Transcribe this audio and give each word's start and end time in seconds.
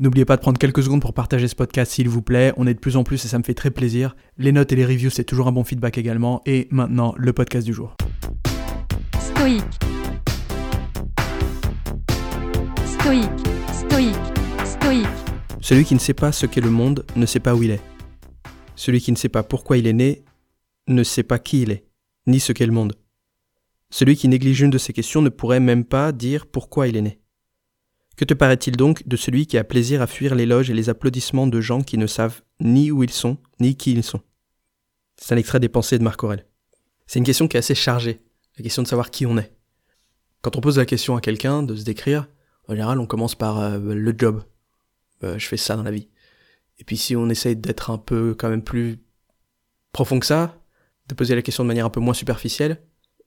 N'oubliez 0.00 0.24
pas 0.24 0.36
de 0.36 0.40
prendre 0.40 0.56
quelques 0.56 0.82
secondes 0.82 1.02
pour 1.02 1.12
partager 1.12 1.46
ce 1.46 1.54
podcast 1.54 1.92
s'il 1.92 2.08
vous 2.08 2.22
plaît. 2.22 2.54
On 2.56 2.66
est 2.66 2.72
de 2.72 2.78
plus 2.78 2.96
en 2.96 3.04
plus 3.04 3.22
et 3.22 3.28
ça 3.28 3.36
me 3.38 3.42
fait 3.42 3.52
très 3.52 3.70
plaisir. 3.70 4.16
Les 4.38 4.50
notes 4.50 4.72
et 4.72 4.76
les 4.76 4.86
reviews, 4.86 5.10
c'est 5.10 5.24
toujours 5.24 5.46
un 5.46 5.52
bon 5.52 5.62
feedback 5.62 5.98
également. 5.98 6.40
Et 6.46 6.68
maintenant, 6.70 7.12
le 7.18 7.34
podcast 7.34 7.66
du 7.66 7.74
jour. 7.74 7.96
Stoïque. 9.20 9.62
Stoïque. 12.86 13.28
Stoïque. 13.74 14.16
Stoïque. 14.64 15.06
Celui 15.60 15.84
qui 15.84 15.92
ne 15.92 16.00
sait 16.00 16.14
pas 16.14 16.32
ce 16.32 16.46
qu'est 16.46 16.62
le 16.62 16.70
monde 16.70 17.04
ne 17.14 17.26
sait 17.26 17.38
pas 17.38 17.54
où 17.54 17.62
il 17.62 17.70
est. 17.70 17.82
Celui 18.76 19.02
qui 19.02 19.12
ne 19.12 19.18
sait 19.18 19.28
pas 19.28 19.42
pourquoi 19.42 19.76
il 19.76 19.86
est 19.86 19.92
né 19.92 20.24
ne 20.88 21.02
sait 21.02 21.24
pas 21.24 21.38
qui 21.38 21.60
il 21.60 21.72
est, 21.72 21.84
ni 22.26 22.40
ce 22.40 22.54
qu'est 22.54 22.64
le 22.64 22.72
monde. 22.72 22.94
Celui 23.90 24.16
qui 24.16 24.28
néglige 24.28 24.62
une 24.62 24.70
de 24.70 24.78
ces 24.78 24.94
questions 24.94 25.20
ne 25.20 25.28
pourrait 25.28 25.60
même 25.60 25.84
pas 25.84 26.12
dire 26.12 26.46
pourquoi 26.46 26.88
il 26.88 26.96
est 26.96 27.02
né. 27.02 27.20
Que 28.20 28.26
te 28.26 28.34
paraît-il 28.34 28.76
donc 28.76 29.08
de 29.08 29.16
celui 29.16 29.46
qui 29.46 29.56
a 29.56 29.64
plaisir 29.64 30.02
à 30.02 30.06
fuir 30.06 30.34
l'éloge 30.34 30.68
et 30.68 30.74
les 30.74 30.90
applaudissements 30.90 31.46
de 31.46 31.58
gens 31.62 31.80
qui 31.80 31.96
ne 31.96 32.06
savent 32.06 32.42
ni 32.60 32.90
où 32.90 33.02
ils 33.02 33.14
sont, 33.14 33.38
ni 33.60 33.76
qui 33.76 33.92
ils 33.92 34.02
sont? 34.02 34.20
C'est 35.16 35.32
un 35.32 35.38
extrait 35.38 35.58
des 35.58 35.70
pensées 35.70 35.98
de 35.98 36.04
Marc 36.04 36.22
Aurèle. 36.22 36.44
C'est 37.06 37.18
une 37.18 37.24
question 37.24 37.48
qui 37.48 37.56
est 37.56 37.60
assez 37.60 37.74
chargée, 37.74 38.20
la 38.58 38.62
question 38.62 38.82
de 38.82 38.88
savoir 38.88 39.10
qui 39.10 39.24
on 39.24 39.38
est. 39.38 39.56
Quand 40.42 40.54
on 40.54 40.60
pose 40.60 40.76
la 40.76 40.84
question 40.84 41.16
à 41.16 41.22
quelqu'un 41.22 41.62
de 41.62 41.74
se 41.74 41.82
décrire, 41.82 42.28
en 42.68 42.74
général 42.74 43.00
on 43.00 43.06
commence 43.06 43.34
par 43.34 43.58
euh, 43.58 43.78
le 43.78 44.14
job. 44.14 44.44
Euh, 45.24 45.38
je 45.38 45.48
fais 45.48 45.56
ça 45.56 45.76
dans 45.76 45.82
la 45.82 45.90
vie. 45.90 46.10
Et 46.76 46.84
puis 46.84 46.98
si 46.98 47.16
on 47.16 47.30
essaye 47.30 47.56
d'être 47.56 47.88
un 47.88 47.96
peu 47.96 48.34
quand 48.38 48.50
même 48.50 48.62
plus 48.62 48.98
profond 49.92 50.20
que 50.20 50.26
ça, 50.26 50.60
de 51.08 51.14
poser 51.14 51.34
la 51.34 51.40
question 51.40 51.64
de 51.64 51.68
manière 51.68 51.86
un 51.86 51.90
peu 51.90 52.00
moins 52.00 52.12
superficielle, 52.12 52.82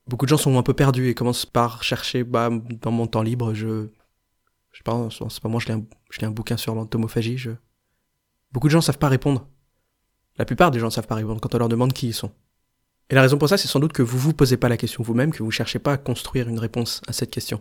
beaucoup 0.05 0.27
de 0.27 0.29
gens 0.29 0.37
sont 0.37 0.55
un 0.59 0.61
peu 0.61 0.75
perdus 0.75 1.09
et 1.09 1.15
commencent 1.15 1.47
par 1.47 1.81
chercher, 1.81 2.23
bah, 2.23 2.51
dans 2.51 2.91
mon 2.91 3.07
temps 3.07 3.23
libre, 3.23 3.55
je, 3.55 3.87
je 4.73 4.81
pas, 4.81 4.93
en 4.93 5.09
ce 5.09 5.39
moment 5.43 5.59
je 5.59 5.67
lis 5.67 5.73
un, 5.73 5.85
je 6.09 6.19
lis 6.19 6.25
un 6.25 6.31
bouquin 6.31 6.57
sur 6.57 6.75
l'entomophagie. 6.75 7.37
Beaucoup 8.51 8.67
de 8.67 8.71
gens 8.71 8.81
savent 8.81 8.97
pas 8.97 9.07
répondre. 9.07 9.47
La 10.37 10.45
plupart 10.45 10.71
des 10.71 10.79
gens 10.79 10.89
savent 10.89 11.07
pas 11.07 11.15
répondre 11.15 11.39
quand 11.39 11.53
on 11.55 11.59
leur 11.59 11.69
demande 11.69 11.93
qui 11.93 12.07
ils 12.07 12.13
sont. 12.13 12.31
Et 13.09 13.15
la 13.15 13.21
raison 13.21 13.37
pour 13.37 13.49
ça, 13.49 13.57
c'est 13.57 13.67
sans 13.67 13.79
doute 13.79 13.93
que 13.93 14.01
vous 14.01 14.17
vous 14.17 14.33
posez 14.33 14.57
pas 14.57 14.69
la 14.69 14.77
question 14.77 15.03
vous-même, 15.03 15.31
que 15.31 15.43
vous 15.43 15.51
cherchez 15.51 15.79
pas 15.79 15.93
à 15.93 15.97
construire 15.97 16.49
une 16.49 16.59
réponse 16.59 17.01
à 17.07 17.13
cette 17.13 17.29
question. 17.29 17.59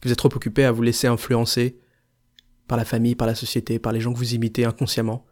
Que 0.00 0.08
vous 0.08 0.12
êtes 0.12 0.18
trop 0.18 0.32
occupé 0.32 0.64
à 0.64 0.72
vous 0.72 0.82
laisser 0.82 1.08
influencer 1.08 1.80
par 2.68 2.78
la 2.78 2.84
famille, 2.84 3.16
par 3.16 3.26
la 3.26 3.34
société, 3.34 3.78
par 3.78 3.92
les 3.92 4.00
gens 4.00 4.12
que 4.12 4.18
vous 4.18 4.34
imitez 4.34 4.64
inconsciemment, 4.64 5.26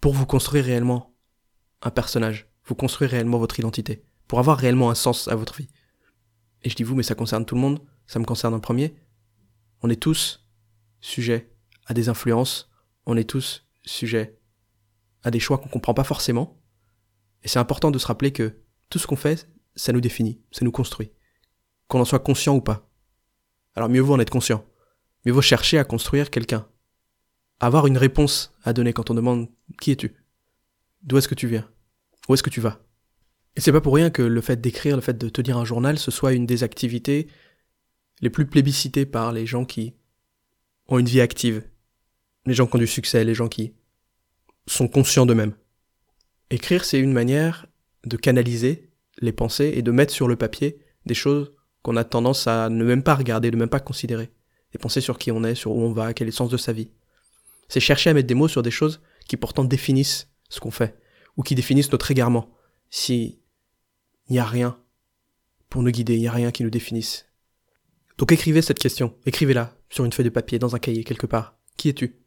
pour 0.00 0.14
vous 0.14 0.26
construire 0.26 0.64
réellement 0.64 1.14
un 1.82 1.90
personnage, 1.90 2.48
vous 2.64 2.74
construire 2.74 3.10
réellement 3.10 3.38
votre 3.38 3.58
identité, 3.58 4.04
pour 4.28 4.38
avoir 4.38 4.56
réellement 4.56 4.90
un 4.90 4.94
sens 4.94 5.28
à 5.28 5.34
votre 5.34 5.56
vie. 5.56 5.68
Et 6.62 6.70
je 6.70 6.76
dis 6.76 6.84
vous, 6.84 6.94
mais 6.94 7.02
ça 7.02 7.14
concerne 7.14 7.44
tout 7.44 7.56
le 7.56 7.60
monde, 7.60 7.80
ça 8.06 8.18
me 8.18 8.24
concerne 8.24 8.54
en 8.54 8.60
premier. 8.60 8.94
On 9.82 9.90
est 9.90 10.00
tous 10.00 10.46
sujets 11.00 11.52
à 11.86 11.94
des 11.94 12.08
influences, 12.08 12.70
on 13.06 13.16
est 13.16 13.28
tous 13.28 13.66
sujets 13.84 14.38
à 15.22 15.30
des 15.30 15.40
choix 15.40 15.58
qu'on 15.58 15.68
comprend 15.68 15.94
pas 15.94 16.04
forcément. 16.04 16.60
Et 17.42 17.48
c'est 17.48 17.58
important 17.58 17.90
de 17.90 17.98
se 17.98 18.06
rappeler 18.06 18.32
que 18.32 18.60
tout 18.90 18.98
ce 18.98 19.06
qu'on 19.06 19.16
fait, 19.16 19.48
ça 19.74 19.92
nous 19.92 20.00
définit, 20.00 20.40
ça 20.52 20.64
nous 20.64 20.70
construit. 20.70 21.10
Qu'on 21.88 22.00
en 22.00 22.04
soit 22.04 22.20
conscient 22.20 22.54
ou 22.54 22.60
pas. 22.60 22.88
Alors 23.74 23.88
mieux 23.88 24.00
vaut 24.00 24.14
en 24.14 24.20
être 24.20 24.30
conscient. 24.30 24.64
Mieux 25.24 25.32
vaut 25.32 25.42
chercher 25.42 25.78
à 25.78 25.84
construire 25.84 26.30
quelqu'un. 26.30 26.68
Avoir 27.58 27.86
une 27.86 27.98
réponse 27.98 28.54
à 28.62 28.72
donner 28.72 28.92
quand 28.92 29.10
on 29.10 29.14
demande 29.14 29.48
qui 29.80 29.90
es-tu? 29.92 30.16
D'où 31.02 31.18
est-ce 31.18 31.28
que 31.28 31.34
tu 31.34 31.48
viens? 31.48 31.68
Où 32.28 32.34
est-ce 32.34 32.42
que 32.42 32.50
tu 32.50 32.60
vas? 32.60 32.80
Et 33.56 33.60
c'est 33.60 33.72
pas 33.72 33.80
pour 33.80 33.94
rien 33.94 34.10
que 34.10 34.22
le 34.22 34.40
fait 34.40 34.60
d'écrire, 34.60 34.96
le 34.96 35.02
fait 35.02 35.18
de 35.18 35.28
tenir 35.28 35.58
un 35.58 35.64
journal, 35.64 35.98
ce 35.98 36.10
soit 36.10 36.32
une 36.32 36.46
des 36.46 36.62
activités 36.62 37.28
les 38.22 38.30
plus 38.30 38.46
plébiscitées 38.46 39.04
par 39.04 39.32
les 39.32 39.46
gens 39.46 39.64
qui 39.64 39.94
ont 40.88 40.98
une 40.98 41.06
vie 41.06 41.20
active. 41.20 41.64
Les 42.46 42.54
gens 42.54 42.66
qui 42.66 42.76
ont 42.76 42.78
du 42.78 42.86
succès, 42.86 43.24
les 43.24 43.34
gens 43.34 43.48
qui 43.48 43.74
sont 44.66 44.88
conscients 44.88 45.26
d'eux-mêmes. 45.26 45.54
Écrire, 46.50 46.84
c'est 46.84 46.98
une 46.98 47.12
manière 47.12 47.66
de 48.04 48.16
canaliser 48.16 48.90
les 49.18 49.32
pensées 49.32 49.72
et 49.74 49.82
de 49.82 49.90
mettre 49.90 50.12
sur 50.12 50.28
le 50.28 50.36
papier 50.36 50.78
des 51.06 51.14
choses 51.14 51.52
qu'on 51.82 51.96
a 51.96 52.04
tendance 52.04 52.46
à 52.46 52.68
ne 52.68 52.84
même 52.84 53.02
pas 53.02 53.14
regarder, 53.14 53.50
ne 53.50 53.56
même 53.56 53.68
pas 53.68 53.80
considérer 53.80 54.30
et 54.72 54.78
penser 54.78 55.00
sur 55.00 55.18
qui 55.18 55.30
on 55.30 55.44
est, 55.44 55.54
sur 55.54 55.72
où 55.72 55.82
on 55.82 55.92
va, 55.92 56.14
quel 56.14 56.26
est 56.26 56.30
le 56.30 56.34
sens 56.36 56.50
de 56.50 56.56
sa 56.56 56.72
vie. 56.72 56.90
C'est 57.68 57.80
chercher 57.80 58.10
à 58.10 58.14
mettre 58.14 58.28
des 58.28 58.34
mots 58.34 58.48
sur 58.48 58.62
des 58.62 58.70
choses 58.70 59.00
qui 59.28 59.36
pourtant 59.36 59.64
définissent 59.64 60.28
ce 60.48 60.60
qu'on 60.60 60.70
fait, 60.70 60.98
ou 61.36 61.42
qui 61.42 61.54
définissent 61.54 61.92
notre 61.92 62.10
égarement. 62.10 62.50
Si 62.90 63.40
il 64.28 64.32
n'y 64.32 64.38
a 64.38 64.44
rien 64.44 64.78
pour 65.68 65.82
nous 65.82 65.90
guider, 65.90 66.14
il 66.14 66.20
n'y 66.20 66.28
a 66.28 66.32
rien 66.32 66.50
qui 66.50 66.62
nous 66.62 66.70
définisse. 66.70 67.26
Donc 68.22 68.30
écrivez 68.30 68.62
cette 68.62 68.78
question, 68.78 69.18
écrivez-la 69.26 69.76
sur 69.90 70.04
une 70.04 70.12
feuille 70.12 70.26
de 70.26 70.30
papier, 70.30 70.60
dans 70.60 70.76
un 70.76 70.78
cahier, 70.78 71.02
quelque 71.02 71.26
part. 71.26 71.56
Qui 71.76 71.88
es-tu? 71.88 72.22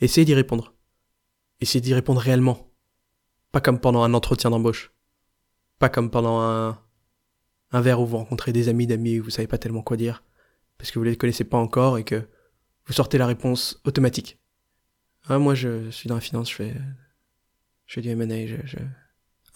Essayez 0.00 0.24
d'y 0.24 0.32
répondre. 0.32 0.76
Essayez 1.60 1.80
d'y 1.80 1.92
répondre 1.92 2.20
réellement. 2.20 2.72
Pas 3.50 3.60
comme 3.60 3.80
pendant 3.80 4.04
un 4.04 4.14
entretien 4.14 4.50
d'embauche. 4.50 4.92
Pas 5.80 5.88
comme 5.88 6.08
pendant 6.08 6.38
un, 6.38 6.80
un 7.72 7.80
verre 7.80 8.00
où 8.00 8.06
vous 8.06 8.18
rencontrez 8.18 8.52
des 8.52 8.68
amis 8.68 8.86
d'amis 8.86 9.18
où 9.18 9.24
vous 9.24 9.30
savez 9.30 9.48
pas 9.48 9.58
tellement 9.58 9.82
quoi 9.82 9.96
dire 9.96 10.22
parce 10.78 10.92
que 10.92 11.00
vous 11.00 11.04
les 11.04 11.16
connaissez 11.16 11.42
pas 11.42 11.58
encore 11.58 11.98
et 11.98 12.04
que 12.04 12.28
vous 12.86 12.92
sortez 12.92 13.18
la 13.18 13.26
réponse 13.26 13.80
automatique. 13.82 14.38
Ah, 15.26 15.40
moi, 15.40 15.56
je 15.56 15.90
suis 15.90 16.08
dans 16.08 16.14
la 16.14 16.20
finance, 16.20 16.48
je 16.50 16.54
fais, 16.54 16.76
je 17.86 17.94
fais 17.94 18.02
du 18.02 18.10
M&A, 18.10 18.46
je, 18.46 18.54
je... 18.66 18.78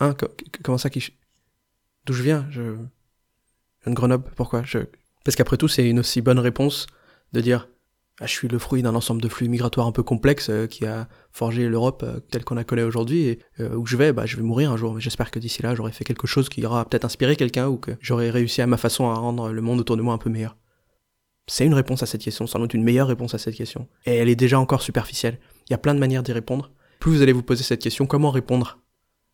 Hein, 0.01 0.17
comment 0.65 0.77
ça 0.77 0.91
qui, 0.91 1.17
d'où 2.05 2.15
je 2.15 2.25
viens, 2.25 2.49
je, 2.51 2.63
je 2.63 3.85
viens 3.85 3.93
de 3.93 3.95
Grenoble, 3.95 4.29
pourquoi, 4.35 4.65
je, 4.65 4.81
parce 5.25 5.37
qu'après 5.37 5.57
tout, 5.57 5.69
c'est 5.69 5.89
une 5.89 5.99
aussi 5.99 6.21
bonne 6.21 6.39
réponse 6.39 6.87
de 7.33 7.41
dire, 7.41 7.69
ah, 8.21 8.27
je 8.27 8.33
suis 8.33 8.47
le 8.47 8.61
fruit 8.61 8.83
d'un 8.83 8.95
ensemble 8.95 9.21
de 9.21 9.29
flux 9.29 9.49
migratoires 9.49 9.89
un 9.89 9.93
peu 9.93 10.05
complexes 10.05 10.49
euh, 10.49 10.69
qui 10.69 10.87
a 10.87 11.09
forgé 11.33 11.69
l'Europe 11.69 12.05
euh, 12.05 12.21
telle 12.31 12.45
qu'on 12.45 12.55
la 12.55 12.63
connaît 12.63 12.85
aujourd'hui 12.85 13.25
et 13.25 13.41
euh, 13.59 13.75
où 13.75 13.87
je 13.87 13.97
vais, 13.97 14.13
bah, 14.13 14.25
je 14.25 14.37
vais 14.37 14.43
mourir 14.43 14.71
un 14.71 14.77
jour. 14.77 14.95
Mais 14.95 15.01
j'espère 15.01 15.33
que 15.33 15.41
d'ici 15.41 15.63
là, 15.63 15.75
j'aurai 15.75 15.91
fait 15.91 16.05
quelque 16.05 16.29
chose 16.29 16.49
qui 16.49 16.65
aura 16.65 16.89
peut-être 16.89 17.05
inspiré 17.05 17.35
quelqu'un 17.35 17.67
ou 17.67 17.77
que 17.77 17.91
j'aurai 18.01 18.31
réussi 18.31 18.63
à 18.63 18.69
ma 18.69 18.77
façon 18.77 19.11
à 19.11 19.15
rendre 19.15 19.51
le 19.51 19.61
monde 19.61 19.81
autour 19.81 19.97
de 19.97 20.03
moi 20.03 20.15
un 20.15 20.19
peu 20.19 20.31
meilleur. 20.31 20.57
C'est 21.49 21.67
une 21.67 21.75
réponse 21.75 22.05
à 22.05 22.07
cette 22.07 22.23
question, 22.23 22.47
sans 22.47 22.61
doute 22.61 22.73
une 22.73 22.85
meilleure 22.85 23.09
réponse 23.09 23.35
à 23.35 23.39
cette 23.39 23.57
question. 23.57 23.89
Et 24.07 24.15
elle 24.15 24.29
est 24.29 24.37
déjà 24.37 24.61
encore 24.61 24.81
superficielle. 24.81 25.41
Il 25.69 25.73
y 25.73 25.75
a 25.75 25.79
plein 25.79 25.95
de 25.95 25.99
manières 25.99 26.23
d'y 26.23 26.33
répondre. 26.33 26.71
Plus 27.01 27.11
vous 27.11 27.23
allez 27.23 27.33
vous 27.33 27.43
poser 27.43 27.65
cette 27.65 27.83
question, 27.83 28.07
comment 28.07 28.31
répondre 28.31 28.79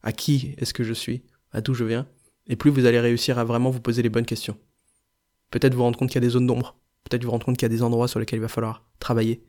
À 0.02 0.12
qui 0.12 0.54
est-ce 0.56 0.72
que 0.72 0.84
je 0.84 0.94
suis 0.94 1.22
À 1.52 1.60
d'où 1.60 1.74
je 1.74 1.84
viens 1.84 2.06
Et 2.48 2.56
plus 2.56 2.70
vous 2.70 2.86
allez 2.86 2.98
réussir 2.98 3.38
à 3.38 3.44
vraiment 3.44 3.70
vous 3.70 3.80
poser 3.80 4.02
les 4.02 4.08
bonnes 4.08 4.26
questions. 4.26 4.56
Peut-être 5.50 5.74
vous 5.74 5.82
rendre 5.82 5.98
compte 5.98 6.08
qu'il 6.08 6.16
y 6.16 6.24
a 6.24 6.26
des 6.26 6.30
zones 6.30 6.46
d'ombre. 6.46 6.78
Peut-être 7.04 7.24
vous 7.24 7.30
rendre 7.30 7.44
compte 7.44 7.56
qu'il 7.56 7.64
y 7.64 7.72
a 7.72 7.74
des 7.74 7.82
endroits 7.82 8.08
sur 8.08 8.20
lesquels 8.20 8.38
il 8.38 8.42
va 8.42 8.48
falloir 8.48 8.84
travailler. 8.98 9.44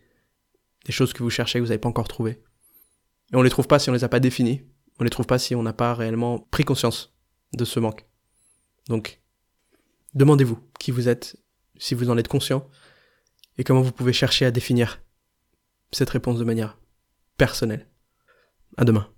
Des 0.86 0.92
choses 0.92 1.14
que 1.14 1.24
vous 1.24 1.30
cherchez 1.30 1.60
que 1.60 1.64
vous 1.64 1.70
n'avez 1.70 1.80
pas 1.80 1.90
encore 1.90 2.08
trouvées. 2.08 2.42
Et 3.32 3.36
on 3.36 3.42
les 3.42 3.50
trouve 3.50 3.68
pas 3.68 3.80
si 3.80 3.90
on 3.90 3.94
les 3.94 4.04
a 4.04 4.10
pas 4.10 4.20
définies. 4.20 4.62
On 5.00 5.04
les 5.04 5.10
trouve 5.10 5.26
pas 5.26 5.40
si 5.40 5.56
on 5.56 5.64
n'a 5.64 5.74
pas 5.74 5.94
réellement 5.94 6.40
pris 6.40 6.64
conscience 6.64 7.14
de 7.54 7.66
ce 7.66 7.80
manque. 7.80 8.06
Donc, 8.88 9.22
demandez-vous 10.14 10.60
qui 10.80 10.92
vous 10.92 11.08
êtes 11.08 11.38
si 11.82 11.96
vous 11.96 12.12
en 12.12 12.18
êtes 12.18 12.28
conscient, 12.28 12.70
et 13.58 13.64
comment 13.64 13.82
vous 13.82 13.92
pouvez 13.92 14.14
chercher 14.14 14.46
à 14.46 14.52
définir 14.52 15.02
cette 15.92 16.12
réponse 16.12 16.38
de 16.38 16.44
manière 16.44 16.78
personnelle. 17.38 17.90
À 18.78 18.86
demain. 18.86 19.12